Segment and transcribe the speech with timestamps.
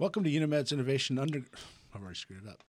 [0.00, 1.38] Welcome to UNeMed's Innovation Under.
[1.92, 2.62] I've already screwed it up.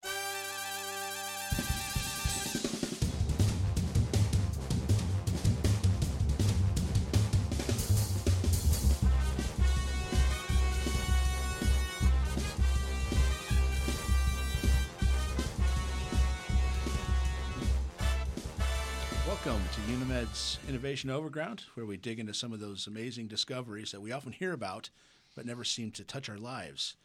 [19.26, 24.00] Welcome to UNeMed's Innovation Overground, where we dig into some of those amazing discoveries that
[24.00, 24.88] we often hear about
[25.38, 26.96] but never seem to touch our lives.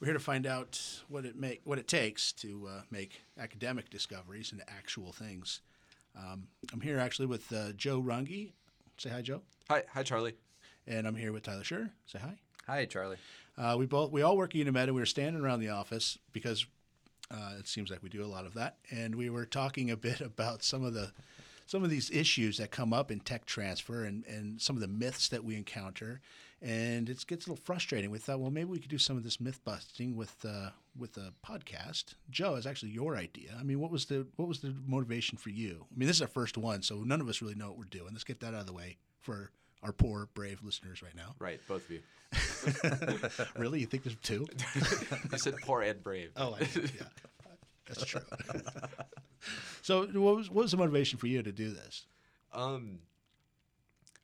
[0.00, 3.90] We're here to find out what it make what it takes to uh, make academic
[3.90, 5.60] discoveries into actual things.
[6.16, 8.52] Um, I'm here actually with uh, Joe Runge.
[8.96, 9.42] Say hi, Joe.
[9.68, 10.36] Hi, hi, Charlie.
[10.86, 11.90] And I'm here with Tyler Scher.
[12.06, 12.38] Say hi.
[12.66, 13.18] Hi, Charlie.
[13.58, 16.16] Uh, we both we all work at UNeMed, and we were standing around the office
[16.32, 16.64] because
[17.30, 19.98] uh, it seems like we do a lot of that, and we were talking a
[19.98, 21.12] bit about some of the
[21.66, 24.88] some of these issues that come up in tech transfer and, and some of the
[24.88, 26.22] myths that we encounter.
[26.62, 28.10] And it gets a little frustrating.
[28.10, 31.16] We thought, well, maybe we could do some of this myth busting with uh, with
[31.16, 32.14] a podcast.
[32.30, 33.56] Joe, it's actually your idea.
[33.58, 35.86] I mean, what was the what was the motivation for you?
[35.90, 37.84] I mean, this is our first one, so none of us really know what we're
[37.84, 38.08] doing.
[38.12, 39.50] Let's get that out of the way for
[39.82, 41.34] our poor, brave listeners right now.
[41.38, 42.00] Right, both of you.
[43.56, 43.80] really?
[43.80, 44.46] You think there's two?
[45.32, 46.32] you said poor and brave.
[46.36, 47.06] Oh, I, yeah.
[47.88, 48.20] That's true.
[49.82, 52.06] so, what was, what was the motivation for you to do this?
[52.52, 52.98] Um,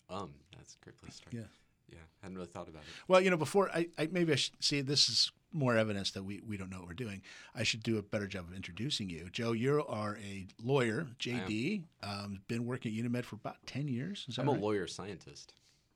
[0.08, 1.34] um, that's a great place to start.
[1.34, 1.42] Yeah.
[1.88, 2.88] Yeah, I hadn't really thought about it.
[3.08, 6.22] Well, you know, before I, I maybe I should see this is more evidence that
[6.22, 7.22] we, we don't know what we're doing.
[7.54, 9.28] I should do a better job of introducing you.
[9.32, 14.26] Joe, you are a lawyer, JD, um, been working at UNeMed for about 10 years.
[14.38, 14.56] I'm right?
[14.56, 15.54] a lawyer scientist.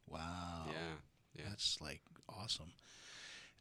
[0.09, 0.67] Wow.
[0.69, 0.75] Yeah.
[1.37, 1.45] Yeah.
[1.51, 2.73] That's like awesome.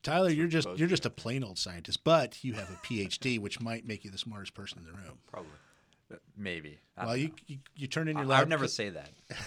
[0.02, 3.60] Tyler, you're just you're just a plain old scientist, but you have a PhD, which
[3.60, 5.20] might make you the smartest person in the room.
[5.30, 5.52] Probably.
[6.12, 6.80] Uh, maybe.
[6.98, 8.38] well, you, you, you turn in your lab.
[8.38, 9.12] I would never say that.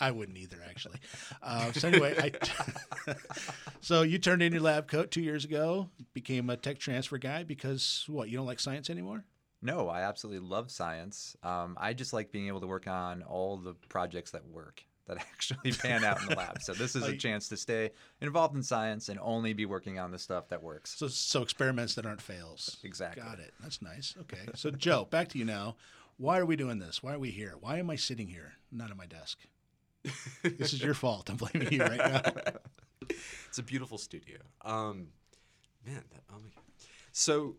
[0.00, 0.98] I wouldn't either, actually.
[1.42, 2.32] Uh, so anyway,
[3.06, 3.14] I
[3.80, 7.42] so you turned in your lab coat two years ago, became a tech transfer guy
[7.42, 8.28] because what?
[8.28, 9.24] You don't like science anymore?
[9.62, 11.36] No, I absolutely love science.
[11.42, 15.16] Um, I just like being able to work on all the projects that work that
[15.32, 16.60] actually pan out in the lab.
[16.60, 20.10] So this is a chance to stay involved in science and only be working on
[20.10, 20.94] the stuff that works.
[20.98, 22.78] So so experiments that aren't fails.
[22.84, 23.22] Exactly.
[23.22, 23.54] Got it.
[23.60, 24.14] That's nice.
[24.20, 24.50] Okay.
[24.54, 25.76] So Joe, back to you now.
[26.16, 27.02] Why are we doing this?
[27.02, 27.54] Why are we here?
[27.58, 29.38] Why am I sitting here, not at my desk?
[30.42, 31.30] This is your fault.
[31.30, 32.22] I'm blaming you right now.
[33.48, 34.38] it's a beautiful studio.
[34.62, 35.08] Um,
[35.86, 36.64] man, that oh my god.
[37.12, 37.56] So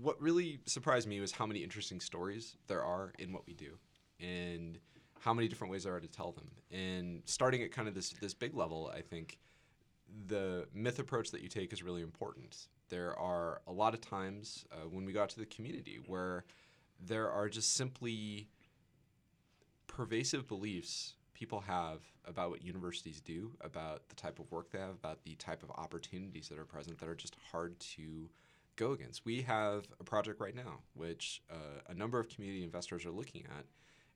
[0.00, 3.78] what really surprised me was how many interesting stories there are in what we do
[4.20, 4.78] and
[5.20, 6.50] how many different ways there are to tell them.
[6.70, 9.38] And starting at kind of this this big level, I think
[10.26, 12.68] the myth approach that you take is really important.
[12.88, 16.44] There are a lot of times uh, when we got to the community where
[17.00, 18.48] there are just simply
[19.96, 24.90] pervasive beliefs people have about what universities do, about the type of work they have,
[24.90, 28.28] about the type of opportunities that are present that are just hard to
[28.76, 29.24] go against.
[29.24, 33.44] We have a project right now which uh, a number of community investors are looking
[33.44, 33.64] at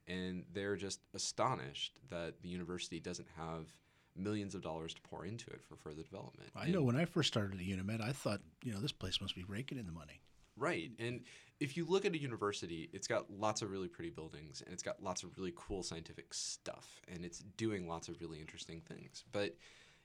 [0.06, 3.72] and they're just astonished that the university doesn't have
[4.14, 6.50] millions of dollars to pour into it for further development.
[6.54, 9.34] I know when I first started at UNeMed, I thought, you know, this place must
[9.34, 10.20] be raking in the money.
[10.60, 10.92] Right.
[10.98, 11.22] And
[11.58, 14.82] if you look at a university, it's got lots of really pretty buildings and it's
[14.82, 19.24] got lots of really cool scientific stuff and it's doing lots of really interesting things.
[19.32, 19.56] But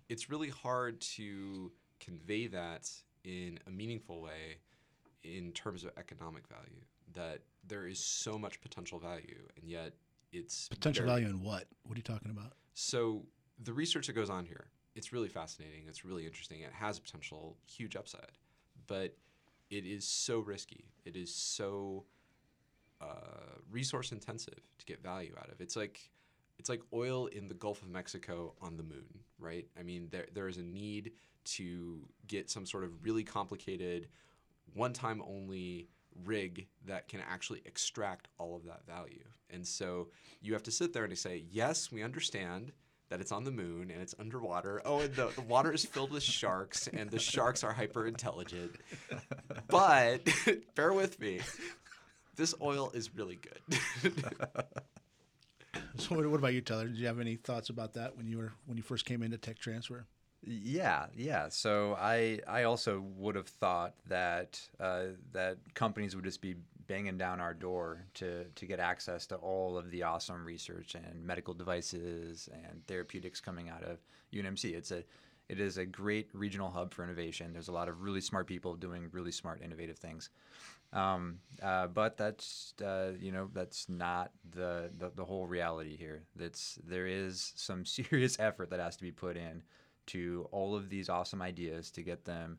[0.10, 2.90] it's really hard to convey that
[3.24, 4.58] in a meaningful way
[5.24, 6.82] in terms of economic value
[7.14, 9.94] that there is so much potential value, and yet
[10.32, 11.66] it's potential very, value in what?
[11.84, 12.54] What are you talking about?
[12.74, 13.24] So
[13.64, 15.86] the research that goes on here, it's really fascinating.
[15.88, 16.62] It's really interesting.
[16.62, 18.38] It has a potential huge upside,
[18.88, 19.16] but
[19.70, 20.86] it is so risky.
[21.06, 22.06] It is so
[23.02, 25.62] uh, resource intensive to get value out of.
[25.62, 26.12] It's like
[26.58, 29.68] it's like oil in the Gulf of Mexico on the moon, right?
[29.78, 31.12] I mean, there there is a need
[31.46, 34.08] to get some sort of really complicated,
[34.74, 35.90] one time only
[36.24, 39.24] rig that can actually extract all of that value.
[39.50, 40.08] And so
[40.42, 42.72] you have to sit there and say, yes, we understand
[43.10, 44.82] that it's on the moon and it's underwater.
[44.86, 48.76] Oh, and the, the water is filled with sharks and the sharks are hyper intelligent.
[49.68, 50.28] But
[50.76, 51.42] bear with me.
[52.36, 53.80] This oil is really good.
[55.98, 56.88] so what, what about you, Tyler?
[56.88, 59.38] Did you have any thoughts about that when you were when you first came into
[59.38, 60.06] tech transfer?
[60.44, 61.48] Yeah, yeah.
[61.50, 66.56] So I I also would have thought that uh, that companies would just be
[66.88, 71.26] banging down our door to to get access to all of the awesome research and
[71.26, 74.00] medical devices and therapeutics coming out of
[74.34, 74.74] UNMC.
[74.74, 75.04] It's a
[75.48, 77.54] it is a great regional hub for innovation.
[77.54, 80.30] There's a lot of really smart people doing really smart, innovative things.
[80.94, 86.24] Um, uh, but that's uh, you know that's not the, the, the whole reality here.
[86.36, 89.62] That's there is some serious effort that has to be put in
[90.08, 92.58] to all of these awesome ideas to get them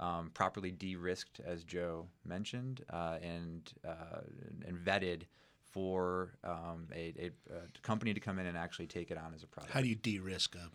[0.00, 4.20] um, properly de-risked, as Joe mentioned, uh, and uh,
[4.66, 5.22] and vetted
[5.70, 9.42] for um, a, a, a, company to come in and actually take it on as
[9.42, 9.74] a product.
[9.74, 10.70] How do you de-risk a,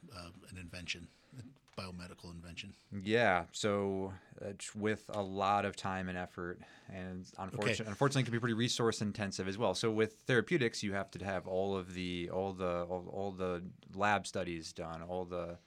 [0.49, 1.07] an invention,
[1.39, 2.73] a biomedical invention?
[3.03, 4.13] Yeah, so
[4.43, 6.59] uh, with a lot of time and effort,
[6.93, 7.83] and unfortunately, okay.
[7.87, 9.73] unfortunately, it can be pretty resource intensive as well.
[9.73, 13.63] So with therapeutics, you have to have all of the all the all, all the
[13.95, 15.57] lab studies done, all the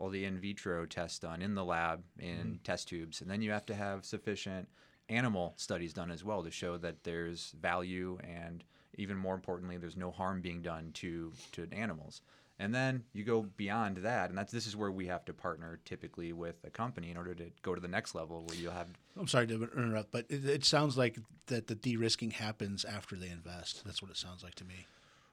[0.00, 2.62] all the in vitro tests done in the lab in mm-hmm.
[2.64, 4.66] test tubes, and then you have to have sufficient
[5.08, 8.64] animal studies done as well to show that there's value and
[8.96, 12.22] even more importantly there's no harm being done to to animals.
[12.58, 15.80] And then you go beyond that and that's this is where we have to partner
[15.84, 18.88] typically with a company in order to go to the next level where you'll have
[19.18, 23.30] i'm sorry to interrupt but it, it sounds like that the de-risking happens after they
[23.30, 23.82] invest.
[23.84, 24.86] That's what it sounds like to me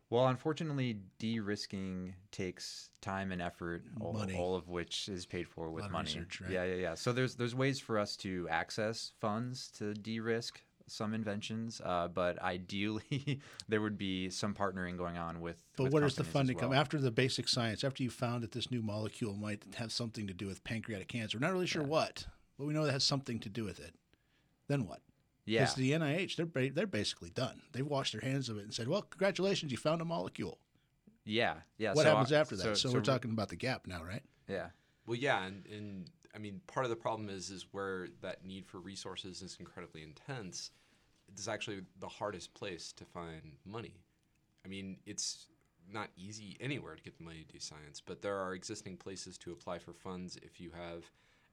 [0.10, 5.90] well, unfortunately, de-risking takes time and effort, all, all of which is paid for with
[5.92, 6.06] money.
[6.06, 6.52] Research, right?
[6.52, 6.96] Yeah, yeah, yeah.
[6.96, 12.42] So there's there's ways for us to access funds to de-risk some inventions, uh, but
[12.42, 15.62] ideally there would be some partnering going on with.
[15.76, 16.70] But with where does the funding well.
[16.70, 17.84] come after the basic science?
[17.84, 21.38] After you found that this new molecule might have something to do with pancreatic cancer,
[21.38, 21.90] we're not really sure yeah.
[21.90, 22.26] what,
[22.58, 23.94] but we know it has something to do with it.
[24.68, 25.02] Then what?
[25.48, 25.62] Yeah.
[25.62, 27.62] Because the NIH, they're they're basically done.
[27.72, 30.60] They've washed their hands of it and said, "Well, congratulations, you found a molecule."
[31.24, 31.94] Yeah, yeah.
[31.94, 32.64] What so happens after that?
[32.64, 34.24] So, so, so, we're talking about the gap now, right?
[34.48, 34.68] Yeah.
[35.06, 38.68] Well, yeah, and, and I mean, part of the problem is is where that need
[38.68, 40.72] for resources is incredibly intense.
[41.30, 44.04] It's actually the hardest place to find money.
[44.66, 45.48] I mean, it's
[45.90, 49.38] not easy anywhere to get the money to do science, but there are existing places
[49.40, 51.06] to apply for funds if you have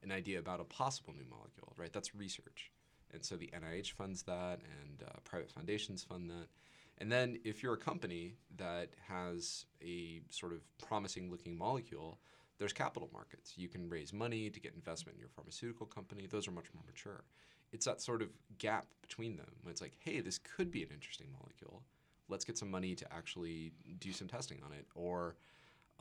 [0.03, 1.93] an idea about a possible new molecule, right?
[1.93, 2.73] That's research.
[3.15, 6.49] And so the NIH funds that, and uh, private foundations fund that.
[6.99, 12.19] And then if you're a company that has a sort of promising looking molecule,
[12.59, 13.55] there's capital markets.
[13.57, 16.27] You can raise money to get investment in your pharmaceutical company.
[16.27, 17.25] Those are much more mature.
[17.73, 18.29] It's that sort of
[18.59, 21.83] gap between them it's like, hey, this could be an interesting molecule.
[22.29, 24.87] Let's get some money to actually do some testing on it.
[24.95, 25.35] Or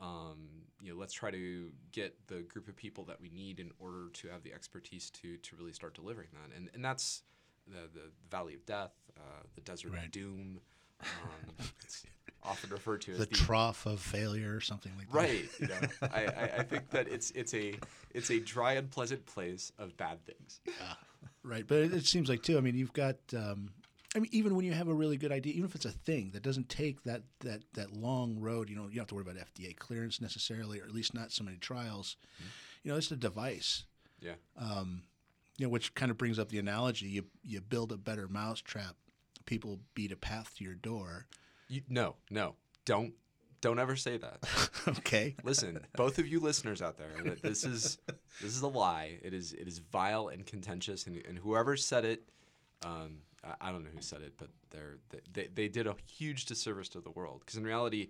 [0.00, 0.48] um,
[0.80, 4.08] you know, let's try to get the group of people that we need in order
[4.12, 6.56] to have the expertise to to really start delivering that.
[6.56, 7.22] And and that's
[7.66, 10.04] the the Valley of Death, uh, the Desert right.
[10.04, 10.60] of Doom.
[11.00, 12.04] Um, it's
[12.42, 15.16] often referred to as the, the, trough of failure or something like that.
[15.16, 15.48] Right.
[15.60, 17.74] You know, I, I, I, think that it's it's a
[18.12, 20.60] it's a dry and pleasant place of bad things.
[20.66, 20.94] Uh,
[21.42, 22.58] right, but it, it, seems like too.
[22.58, 23.70] I mean, you've got um,
[24.14, 26.30] I mean, even when you have a really good idea, even if it's a thing
[26.34, 29.24] that doesn't take that that that long road, you know, you don't have to worry
[29.28, 32.16] about FDA clearance necessarily, or at least not so many trials.
[32.36, 32.48] Mm-hmm.
[32.84, 33.84] You know, it's a device.
[34.20, 34.34] Yeah.
[34.56, 35.02] Um,
[35.58, 38.94] you know, which kind of brings up the analogy: you you build a better mousetrap,
[39.46, 41.26] people beat a path to your door.
[41.68, 43.14] You, no, no, don't
[43.60, 44.38] don't ever say that.
[44.98, 45.34] okay.
[45.42, 47.98] Listen, both of you listeners out there, this is
[48.40, 49.18] this is a lie.
[49.22, 52.22] It is it is vile and contentious, and, and whoever said it.
[52.84, 53.18] Um,
[53.60, 54.98] I don't know who said it, but they're,
[55.32, 57.40] they, they did a huge disservice to the world.
[57.40, 58.08] Because in reality,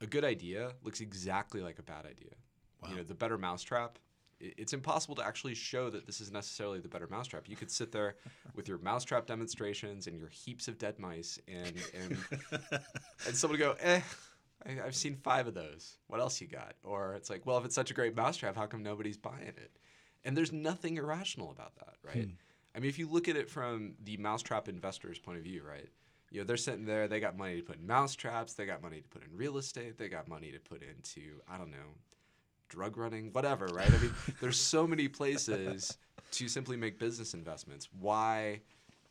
[0.00, 2.34] a good idea looks exactly like a bad idea.
[2.82, 2.90] Wow.
[2.90, 3.98] You know, the better mousetrap.
[4.40, 7.48] It's impossible to actually show that this is necessarily the better mousetrap.
[7.48, 8.16] You could sit there
[8.56, 12.18] with your mousetrap demonstrations and your heaps of dead mice, and and
[13.26, 14.00] and someone go, eh,
[14.66, 15.96] I, have seen five of those.
[16.08, 16.74] What else you got?
[16.82, 19.78] Or it's like, well, if it's such a great mousetrap, how come nobody's buying it?
[20.24, 22.24] And there's nothing irrational about that, right?
[22.24, 22.32] Hmm.
[22.74, 25.88] I mean, if you look at it from the mousetrap investor's point of view, right?
[26.30, 29.00] You know, they're sitting there, they got money to put in mousetraps, they got money
[29.00, 31.96] to put in real estate, they got money to put into, I don't know,
[32.70, 33.92] drug running, whatever, right?
[33.92, 35.98] I mean, there's so many places
[36.32, 37.88] to simply make business investments.
[38.00, 38.62] Why,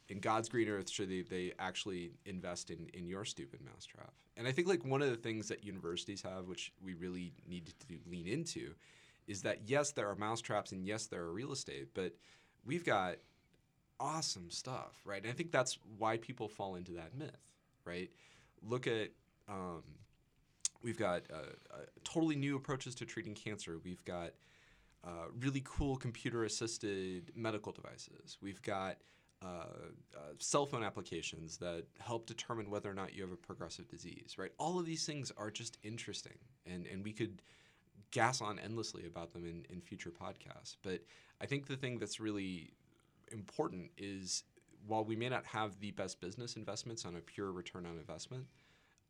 [0.09, 4.11] in God's green earth, should they, they actually invest in, in your stupid mousetrap?
[4.35, 7.67] And I think, like, one of the things that universities have, which we really need
[7.67, 8.73] to lean into,
[9.27, 12.13] is that yes, there are mousetraps and yes, there are real estate, but
[12.65, 13.17] we've got
[14.01, 15.21] awesome stuff, right?
[15.21, 17.53] And I think that's why people fall into that myth,
[17.85, 18.09] right?
[18.63, 19.11] Look at
[19.47, 19.83] um,
[20.81, 23.79] we've got uh, uh, totally new approaches to treating cancer.
[23.83, 24.31] We've got
[25.03, 28.37] uh, really cool computer-assisted medical devices.
[28.41, 28.97] We've got
[29.43, 29.65] uh,
[30.15, 34.35] uh, cell phone applications that help determine whether or not you have a progressive disease,
[34.37, 34.51] right?
[34.57, 37.41] All of these things are just interesting, and and we could
[38.11, 40.75] gas on endlessly about them in, in future podcasts.
[40.83, 41.01] But
[41.39, 42.73] I think the thing that's really
[43.31, 44.43] important is
[44.87, 48.45] while we may not have the best business investments on a pure return on investment,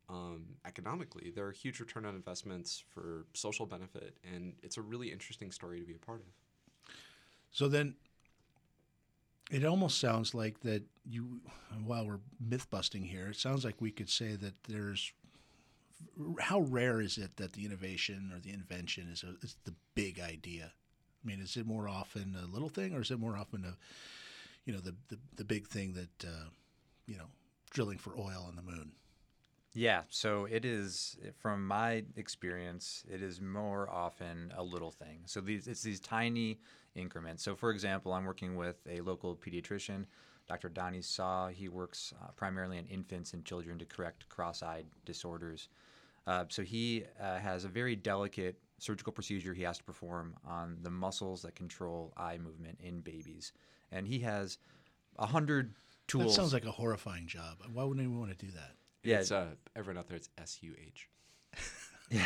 [0.08, 5.10] um, economically, there are huge return on investments for social benefit, and it's a really
[5.10, 6.94] interesting story to be a part of.
[7.50, 7.94] So then,
[9.50, 11.40] it almost sounds like that you,
[11.84, 15.12] while we're myth busting here, it sounds like we could say that there's
[16.40, 20.20] how rare is it that the innovation or the invention is, a, is the big
[20.20, 20.72] idea?
[21.22, 23.76] I mean, is it more often a little thing, or is it more often a,
[24.64, 26.48] you know, the the, the big thing that, uh,
[27.06, 27.26] you know,
[27.70, 28.92] drilling for oil on the moon?
[29.74, 35.20] Yeah, so it is from my experience, it is more often a little thing.
[35.24, 36.58] So these it's these tiny
[36.94, 37.42] increments.
[37.42, 40.04] So for example, I'm working with a local pediatrician,
[40.46, 40.68] Dr.
[40.68, 41.48] Donny Suh.
[41.48, 45.68] He works uh, primarily in infants and children to correct cross-eyed disorders.
[46.26, 50.76] Uh, so he uh, has a very delicate surgical procedure he has to perform on
[50.82, 53.52] the muscles that control eye movement in babies,
[53.90, 54.58] and he has
[55.18, 55.74] a hundred
[56.06, 56.34] tools.
[56.36, 57.58] That sounds like a horrifying job.
[57.72, 58.72] Why wouldn't anyone want to do that?
[59.04, 59.18] Yeah.
[59.18, 60.16] It's uh, everyone out there.
[60.16, 61.08] It's S U H.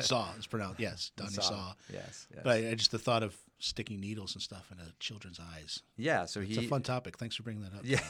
[0.00, 1.42] Suh is pronounced yes, Donny Suh.
[1.42, 1.72] Suh.
[1.92, 2.40] Yes, yes.
[2.44, 5.82] But I, I just the thought of sticking needles and stuff into children's eyes.
[5.96, 7.16] yeah, so It's he a fun topic.
[7.18, 7.80] Thanks for bringing that up.
[7.84, 8.00] Yeah.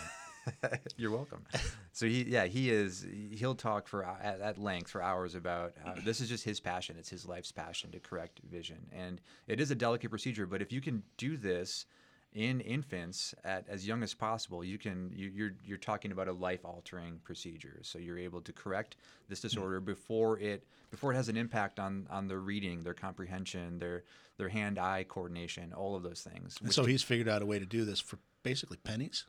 [0.96, 1.44] You're welcome.
[1.92, 3.04] So he, yeah, he is.
[3.32, 6.60] He'll talk for uh, at, at length for hours about how this is just his
[6.60, 6.94] passion.
[6.96, 10.46] It's his life's passion to correct vision, and it is a delicate procedure.
[10.46, 11.86] But if you can do this
[12.34, 15.10] in infants at as young as possible, you can.
[15.12, 17.80] You, you're you're talking about a life-altering procedure.
[17.82, 18.94] So you're able to correct
[19.28, 23.80] this disorder before it before it has an impact on on their reading, their comprehension,
[23.80, 24.04] their
[24.36, 26.58] their hand-eye coordination, all of those things.
[26.62, 29.24] And so he's figured out a way to do this for basically pennies,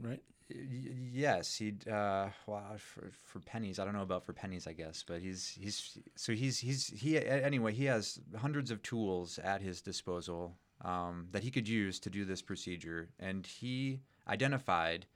[0.00, 0.22] right?
[0.48, 3.78] Yes, he uh, well for, for pennies.
[3.78, 7.18] I don't know about for pennies, I guess, but he's he's so he's he's he
[7.26, 7.72] anyway.
[7.72, 12.24] He has hundreds of tools at his disposal um, that he could use to do
[12.24, 15.06] this procedure, and he identified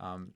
[0.00, 0.32] um,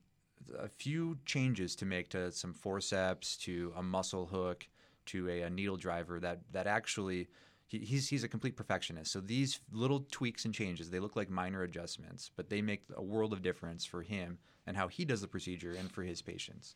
[0.57, 4.67] a few changes to make to some forceps, to a muscle hook,
[5.07, 7.27] to a, a needle driver that that actually
[7.69, 9.11] he, he's he's a complete perfectionist.
[9.13, 13.01] So these little tweaks and changes they look like minor adjustments, but they make a
[13.01, 16.75] world of difference for him and how he does the procedure and for his patients.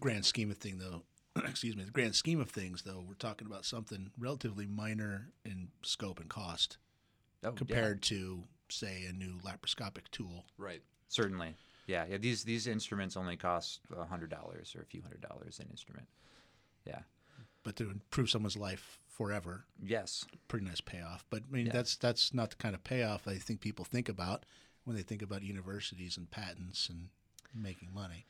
[0.00, 1.02] grand scheme of thing though
[1.44, 5.68] excuse me the grand scheme of things though we're talking about something relatively minor in
[5.82, 6.78] scope and cost
[7.44, 10.80] Oh, yeah, compared to say a new laparoscopic tool Right.
[11.08, 11.56] certainly,
[11.88, 12.18] yeah, yeah.
[12.18, 16.06] These these instruments only cost a hundred dollars or a few hundred dollars an instrument.
[16.86, 17.00] Yeah.
[17.64, 20.24] but to improve someone's life forever Yes.
[20.48, 21.72] pretty nice payoff but i mean Yeah.
[21.72, 24.44] that's that's not the kind of payoff i think people think about
[24.84, 27.08] when they think about universities and patents and
[27.54, 28.26] making money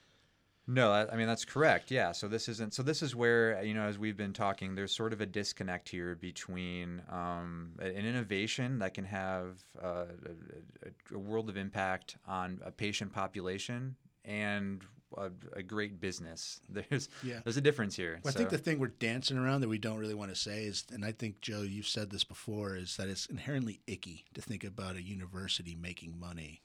[0.66, 1.90] No, I I mean that's correct.
[1.90, 2.12] Yeah.
[2.12, 2.72] So this isn't.
[2.72, 5.88] So this is where you know, as we've been talking, there's sort of a disconnect
[5.88, 12.16] here between um, an innovation that can have uh, a, a- a world of impact
[12.28, 14.84] on a patient population and
[15.16, 16.60] a, a great business.
[16.68, 17.40] There's Yeah.
[17.44, 18.20] there's a difference here.
[18.22, 20.64] Well, I think the thing we're dancing around that we don't really want to say
[20.64, 24.42] is, and I think Joe, you've said this before, is that it's inherently icky to
[24.42, 26.60] think about a university making money.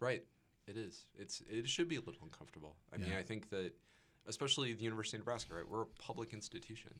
[0.00, 0.24] Right.
[0.66, 1.04] It is.
[1.16, 2.74] It's it should be a little uncomfortable.
[2.92, 3.72] I mean, I think that
[4.26, 5.68] especially the University of Nebraska, right?
[5.68, 6.92] We're a public institution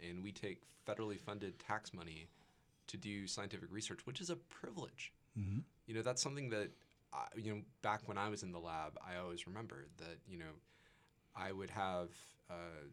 [0.00, 2.28] and we take federally funded tax money
[2.88, 5.12] to do scientific research, which is a privilege.
[5.38, 5.60] Mm-hmm.
[5.86, 6.70] You know, that's something that
[7.14, 10.38] I, you know, back when I was in the lab, I always remembered that, you
[10.38, 10.54] know,
[11.36, 12.08] I would have
[12.50, 12.86] uh,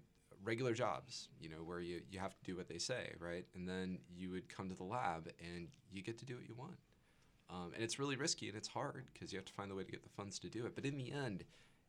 [0.44, 3.46] regular jobs, you know, where you, you have to do what they say, right?
[3.56, 6.56] And then you would come to the lab and you get to do what you
[6.56, 6.78] want.
[7.50, 9.84] Um, and it's really risky and it's hard because you have to find the way
[9.84, 10.76] to get the funds to do it.
[10.76, 11.44] But in the end,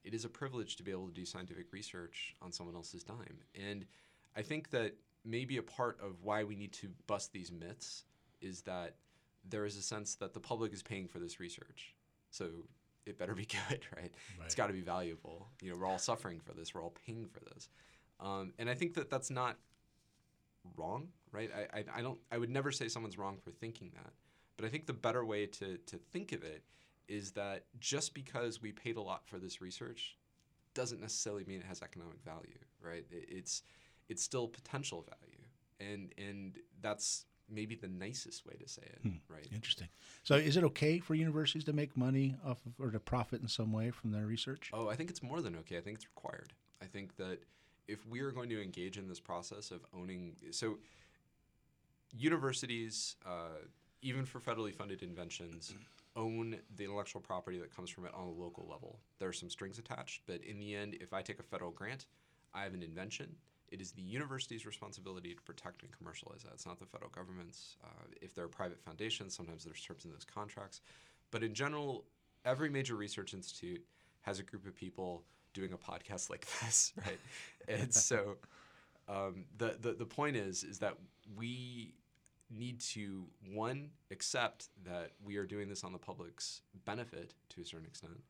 [0.05, 3.39] it is a privilege to be able to do scientific research on someone else's dime.
[3.55, 3.87] And
[4.37, 8.05] I think that maybe a part of why we need to bust these myths
[8.41, 8.97] is that
[9.49, 11.95] there is a sense that the public is paying for this research.
[12.33, 12.47] So
[13.07, 14.13] it better be good, right?
[14.45, 15.49] It's got to be valuable.
[15.63, 16.75] You know, we're all suffering for this.
[16.75, 17.69] We're all paying for this.
[18.19, 19.57] Um, and I think that that's not
[20.77, 21.51] wrong, right?
[21.55, 22.19] I, I, I don't.
[22.31, 24.13] I would never say someone's wrong for thinking that.
[24.57, 26.63] But I think the better way to, to think of it
[27.09, 30.17] is that just because we paid a lot for this research
[30.75, 33.05] doesn't necessarily mean it has economic value, right?
[33.11, 33.63] It, it's
[34.09, 39.47] it's still potential value, and and that's maybe the nicest way to say it, right?
[39.55, 39.89] Interesting.
[40.23, 43.49] So, is it okay for universities to make money off of, or to profit in
[43.49, 44.71] some way from their research?
[44.73, 45.79] Oh, I think it's more than okay.
[45.79, 46.53] I think it's required.
[46.81, 47.41] I think that
[47.89, 50.79] if we are going to engage in this process of owning, so
[52.17, 53.59] universities, uh,
[54.01, 55.75] even for federally funded inventions,
[56.17, 58.99] own the intellectual property that comes from it on a local level.
[59.19, 62.07] There are some strings attached, but in the end, if I take a federal grant,
[62.55, 63.35] I have an invention.
[63.73, 66.53] It is the university's responsibility to protect and commercialize that.
[66.53, 67.77] It's not the federal government's.
[67.83, 70.83] Uh, if there are private foundations, sometimes there's terms in those contracts.
[71.31, 72.05] But in general,
[72.45, 73.83] every major research institute
[74.21, 75.25] has a group of people
[75.55, 77.19] doing a podcast like this, right?
[77.67, 78.37] and so
[79.09, 80.97] um, the, the the point is is that
[81.35, 81.95] we
[82.51, 87.65] need to one accept that we are doing this on the public's benefit to a
[87.65, 88.21] certain extent,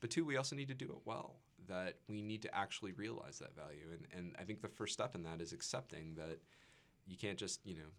[0.00, 1.36] but two we also need to do it well.
[1.68, 3.86] That we need to actually realize that value.
[3.92, 6.38] And, and I think the first step in that is accepting that
[7.06, 7.90] you can't just, you know,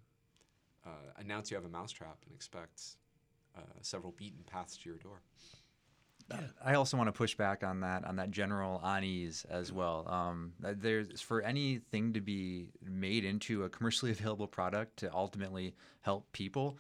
[0.86, 2.82] uh, announce you have a mousetrap and expect
[3.56, 5.22] uh, several beaten paths to your door.
[6.64, 10.08] I also want to push back on that on that general unease as well.
[10.08, 16.32] Um, there's for anything to be made into a commercially available product to ultimately help
[16.32, 16.78] people,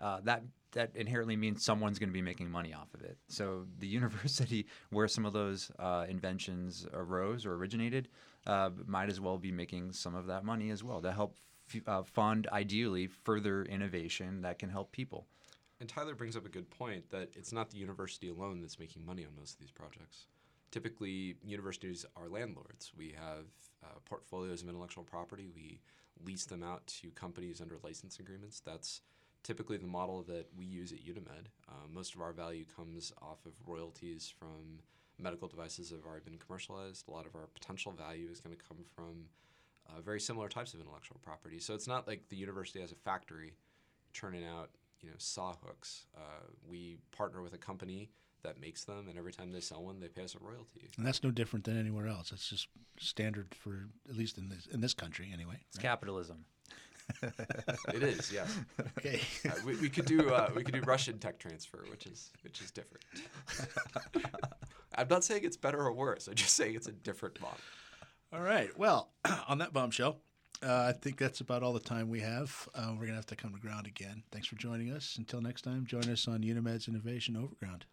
[0.00, 3.16] uh, that that inherently means someone's going to be making money off of it.
[3.28, 8.08] So the university where some of those uh, inventions arose or originated
[8.46, 11.36] uh, might as well be making some of that money as well to help
[11.72, 15.26] f- uh, fund ideally further innovation that can help people.
[15.80, 19.04] And Tyler brings up a good point that it's not the university alone that's making
[19.04, 20.26] money on most of these projects.
[20.70, 22.92] Typically, universities are landlords.
[22.96, 23.46] We have
[23.84, 25.48] uh, portfolios of intellectual property.
[25.54, 25.80] We
[26.24, 28.60] lease them out to companies under license agreements.
[28.64, 29.02] That's
[29.42, 31.46] typically the model that we use at UNeMed.
[31.68, 34.80] Uh, most of our value comes off of royalties from
[35.18, 37.08] medical devices that have already been commercialized.
[37.08, 39.26] A lot of our potential value is going to come from
[39.88, 41.58] uh, very similar types of intellectual property.
[41.58, 43.54] So it's not like the university has a factory
[44.12, 44.70] churning out
[45.02, 46.06] you know saw hooks.
[46.16, 48.10] Uh, we partner with a company
[48.42, 50.88] that makes them, and every time they sell one, they pay us a royalty.
[50.96, 52.32] And that's no different than anywhere else.
[52.32, 52.68] It's just
[52.98, 55.56] standard for at least in this in this country anyway.
[55.68, 56.44] It's capitalism.
[57.94, 58.58] it is, yes.
[58.98, 59.20] Okay.
[59.48, 62.60] Uh, we, we could do uh, we could do Russian tech transfer, which is which
[62.60, 63.04] is different.
[64.94, 66.28] I'm not saying it's better or worse.
[66.28, 67.58] I'm just saying it's a different model.
[68.32, 68.70] All right.
[68.78, 69.10] Well,
[69.48, 70.18] on that bombshell,
[70.62, 72.68] uh, I think that's about all the time we have.
[72.74, 74.22] Uh, we're going to have to come to ground again.
[74.30, 75.16] Thanks for joining us.
[75.18, 77.84] Until next time, join us on UNeMed's Innovation Overground.